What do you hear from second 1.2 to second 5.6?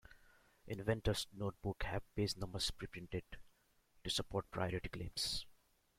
notebooks have page numbers preprinted to support priority claims.